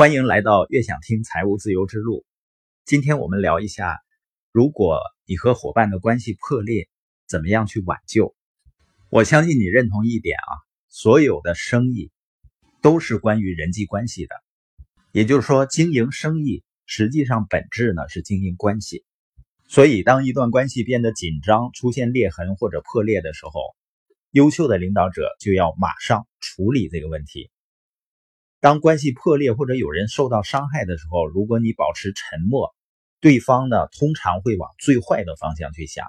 [0.00, 2.24] 欢迎来到悦享听财务自由之路。
[2.86, 3.98] 今天我们聊一下，
[4.50, 6.88] 如果你和伙伴的关系破裂，
[7.28, 8.34] 怎么样去挽救？
[9.10, 10.56] 我相信你认同一点啊，
[10.88, 12.10] 所有的生意
[12.80, 14.34] 都是关于人际关系的。
[15.12, 19.04] 也就是说，经营生意实际上本质呢是经营关系。
[19.68, 23.60] 所以，当一段关系变得紧张、出现裂痕或者破裂的时候，
[24.30, 27.50] 优秀的领导者就要马上处理这个问题。
[28.60, 32.74] 当关系破裂或者有人受到伤害的时候，如果你保持沉默，
[33.18, 36.06] 对方呢通常会往最坏的方向去想，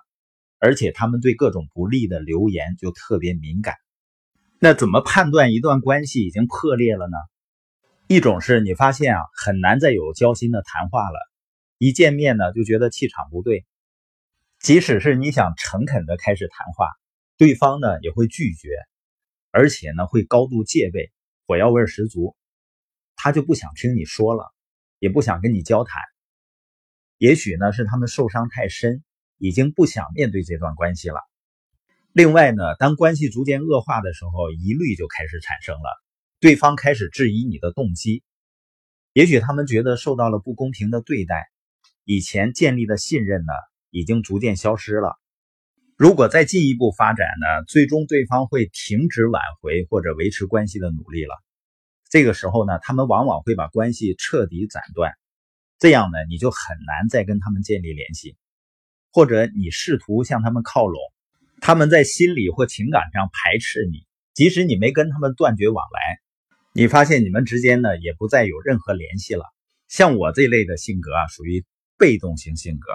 [0.59, 3.75] 而且他们对各种不利的流言就特别敏感。
[4.59, 7.17] 那怎么判断一段关系已经破裂了呢？
[8.07, 11.20] 一种是你发现啊很难再有交心的谈话了，
[11.77, 13.65] 一见面呢就觉得气场不对，
[14.59, 16.89] 即使是你想诚恳的开始谈话，
[17.37, 18.67] 对方呢也会拒绝，
[19.51, 21.13] 而且呢会高度戒备，
[21.47, 22.35] 火药味十足。
[23.23, 24.52] 他就不想听你说了，
[24.98, 26.02] 也不想跟你交谈。
[27.20, 29.04] 也许呢是他们受伤太深，
[29.37, 31.20] 已经不想面对这段关系了。
[32.13, 36.04] 另外呢，当关系逐渐恶化的时候，疑虑就开始产生了，
[36.40, 38.23] 对方开始质疑你的动机。
[39.13, 41.48] 也许他们觉得受到了不公平的对待，
[42.04, 43.54] 以前建立的信任呢
[43.91, 45.15] 已经逐渐消失了。
[45.95, 51.35] 如果再进一步发展呢，最终对方会停止挽回或者维持关系的努力了。
[52.12, 55.13] 这个时候呢，他们往往会把关系彻底斩断，
[55.79, 58.35] 这样呢，你就很难再跟他们建立联系，
[59.13, 60.99] 或者你试图向他们靠拢，
[61.62, 66.19] 他们在心理或情感上排斥你，即使你没跟他们断绝往来，
[66.73, 69.45] 你发现你们之间呢也不再有任何联系了。
[69.88, 71.63] 像我这类的性格啊，属于
[71.97, 72.91] 被动型性格，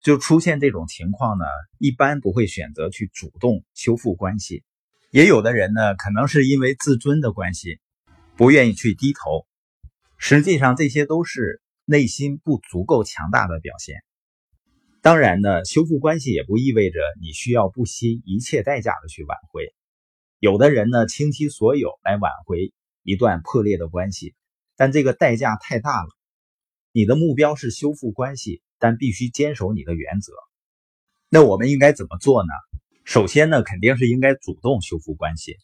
[0.00, 1.44] 就出现这种情况呢，
[1.76, 4.64] 一般不会选择去主动修复关系。
[5.10, 7.78] 也有的人呢，可能是因为自尊的关系。
[8.42, 9.46] 不愿意去低头，
[10.18, 14.02] 实际上这些都是内心不足够强大的表现。
[15.00, 19.72] 当然呢，修复关系也不意味着你需要不惜一切代价的去挽回。
[20.40, 24.34] 有的人呢，倾其所有来挽回一段破裂的关系，
[24.74, 26.08] 但这个代价太大了。
[26.90, 30.32] 你的目标是修复关系，但必须坚守你的原则。
[31.28, 32.50] 那我们应该怎么做呢？
[33.04, 35.58] 首先呢，肯定是应该主动修复关系。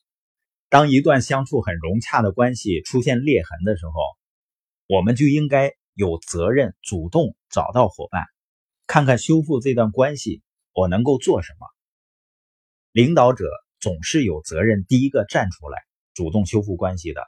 [0.71, 3.93] 当一段相处很融洽的关系出现裂痕的时候，
[4.87, 8.25] 我们就应该有责任主动找到伙伴，
[8.87, 10.43] 看看修复这段关系
[10.75, 11.67] 我能够做什么。
[12.93, 13.47] 领导者
[13.81, 15.79] 总是有责任第一个站出来
[16.13, 17.23] 主动修复关系的。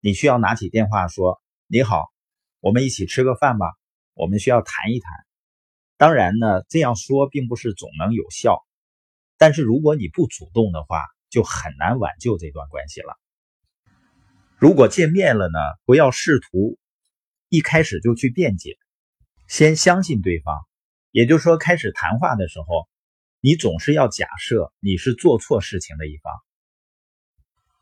[0.00, 2.04] 你需要拿起电话说：“你好，
[2.60, 3.72] 我们一起吃个饭吧，
[4.12, 5.10] 我们需要谈一谈。”
[5.96, 8.58] 当然呢，这样说并不是总能有效，
[9.38, 11.00] 但是如果你不主动的话，
[11.34, 13.18] 就很难挽救这段关系了。
[14.56, 16.78] 如果见面了呢，不要试图
[17.48, 18.78] 一开始就去辩解，
[19.48, 20.54] 先相信对方。
[21.10, 22.88] 也就是说，开始谈话的时候，
[23.40, 26.32] 你总是要假设你是做错事情的一方。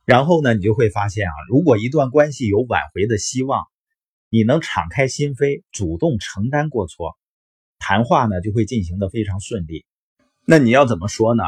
[0.06, 3.66] 然后呢，你就会发现啊，如果一段关系有挽回的希望，
[4.30, 7.18] 你能敞开心扉，主动承担过错，
[7.78, 9.84] 谈话呢就会进行的非常顺利。
[10.46, 11.44] 那你要怎么说呢？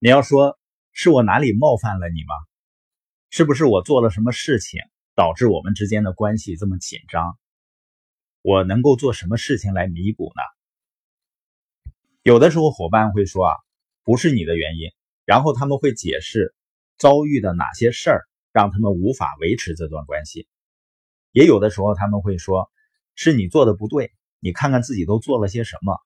[0.00, 0.59] 你要说。
[1.02, 2.34] 是我哪里冒犯了你吗？
[3.30, 4.82] 是不是我做了什么事情
[5.14, 7.38] 导致我们之间的关系这么紧张？
[8.42, 11.90] 我能够做什么事情来弥补呢？
[12.22, 13.56] 有的时候伙伴会说啊，
[14.04, 14.90] 不是你的原因，
[15.24, 16.54] 然后他们会解释
[16.98, 20.48] 遭遇的哪些事儿让他们无法维持这段关系。
[21.32, 22.70] 也有的时候他们会说，
[23.14, 25.98] 是你做的不对，你看看自己都做了些什么。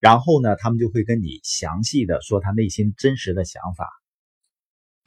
[0.00, 3.86] 然后呢，他们就会跟你详细的说他内心真实的想法。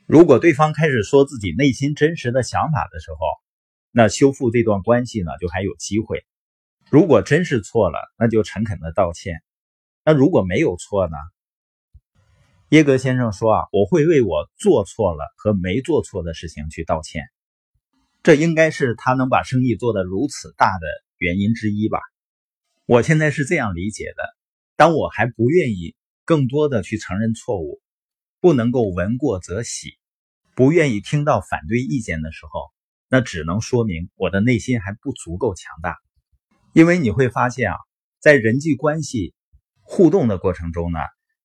[0.05, 3.17] 如果对方开始说自己内心真实的想法的时候，
[3.91, 6.23] 那修复这段关系呢就还有机会。
[6.89, 9.41] 如果真是错了，那就诚恳的道歉。
[10.05, 11.15] 那如果没有错呢？
[12.69, 17.23] 耶格先生说啊，我会为我做错了和没做错的事情去道歉。
[18.21, 20.87] 这应该是他能把生意做得如此大的
[21.17, 21.99] 原因之一吧。
[22.85, 24.23] 我现在是这样理解的。
[24.75, 27.81] 当我还不愿意更多的去承认错误，
[28.39, 29.99] 不能够闻过则喜，
[30.55, 32.71] 不愿意听到反对意见的时候，
[33.07, 35.97] 那只能说明我的内心还不足够强大。
[36.73, 37.77] 因为你会发现啊，
[38.19, 39.35] 在人际关系
[39.81, 40.99] 互动的过程中呢，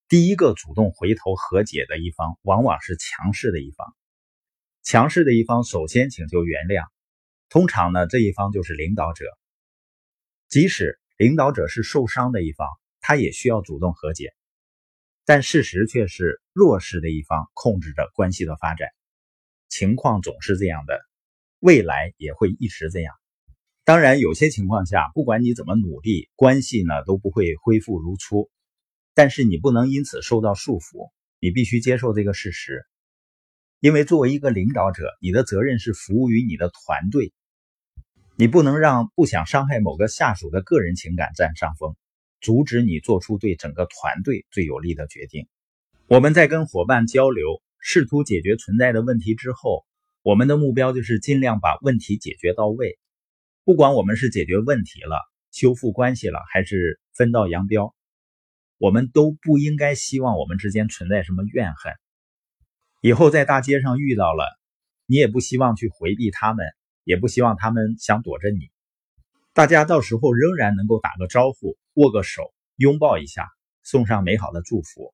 [0.09, 3.95] 第一个主动回头和解的一方，往往是强势的一方。
[4.83, 6.87] 强势的一方首先请求原谅，
[7.51, 9.27] 通常呢，这一方就是领导者。
[10.49, 12.67] 即使领导者是受伤的一方。
[13.09, 14.35] 他也需要主动和解，
[15.25, 18.91] 但事实却是弱势的一方控制着关系的发展，
[19.71, 21.01] 情况总是这样的。
[21.59, 23.15] 未来也会一直这样。
[23.83, 28.51] 当然，有些情况下，不管你怎么努力，关系呢都不会恢复如初。
[29.15, 32.85] 但是你不能因此受到束缚，你必须接受这个事实。
[33.81, 37.33] 因为作为一个领导者，你的责任是服务于你的团队，
[38.37, 41.97] 你不能让不想伤害某个下属的个人情感占上风，
[42.41, 45.49] 阻止你做出对整个团队最有利的决定。
[46.07, 49.85] 我们在跟伙伴交流，试图解决存在的问题之后，
[50.23, 52.99] 我们的目标就是尽量把问题解决到位。
[53.65, 55.21] 不管我们是解决问题了、
[55.53, 57.95] 修复关系了，还是分道扬镳，
[58.79, 61.93] 我们都不应该希望我们之间存在什么怨恨。
[63.03, 64.45] 以后在大街上遇到了，
[65.07, 66.67] 你也不希望去回避他们，
[67.05, 68.71] 也不希望他们想躲着你。
[69.53, 73.49] 大家到时候仍然能够打个招呼、握个手、拥抱一下，
[73.83, 75.13] 送上美好的祝福。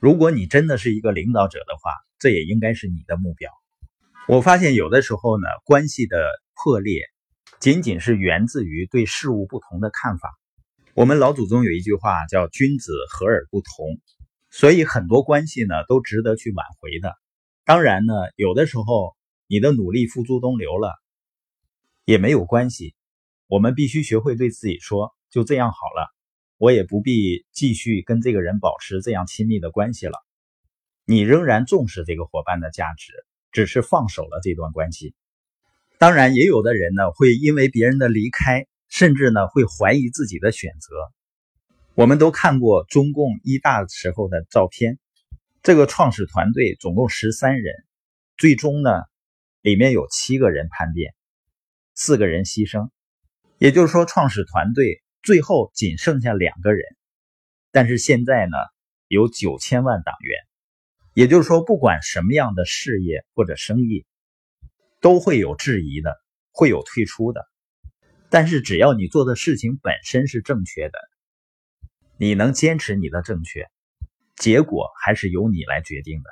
[0.00, 3.50] 如果你真的是一个领导者的话，这也应该是你的目标。
[4.26, 6.16] 我发现有的时候呢，关系的
[6.54, 7.02] 破裂。
[7.60, 10.30] 仅仅是源自于对事物不同的看法。
[10.94, 14.00] 我们老祖宗有一句话叫“君子和而不同”，
[14.50, 17.14] 所以很多关系呢都值得去挽回的。
[17.66, 19.14] 当然呢，有的时候
[19.46, 20.94] 你的努力付诸东流了，
[22.06, 22.96] 也没有关系。
[23.46, 26.14] 我们必须学会对自己说：“就这样好了，
[26.58, 30.20] 我也不必继续跟这个人保持这样亲密的关系了。”
[31.04, 33.12] 你仍然重视这个伙伴的价值，
[33.50, 35.16] 只是放手了这段关系。
[35.98, 40.94] 当然，也有的人呢，会因为别人的离开，甚至呢，会怀疑自己的选择。
[41.94, 44.98] 我们都看过中共一大时候的照片，
[45.62, 47.74] 这个创始团队总共十三人，
[48.36, 48.90] 最终呢，
[49.60, 51.14] 里面有七个人叛变，
[51.94, 52.90] 四个人牺牲，
[53.58, 56.84] 也就是说，创始团队最后仅剩下两个人。
[57.70, 58.56] 但是现在呢，
[59.08, 60.38] 有九千万党员，
[61.14, 64.06] 也就是说，不管什么样的事业或者生意。
[65.00, 66.16] 都会有质疑的，
[66.52, 67.44] 会有退出的，
[68.30, 70.98] 但是只要你做的事情本身是正确的，
[72.18, 73.68] 你能坚持你的正确，
[74.36, 76.30] 结果还是由你来决定的。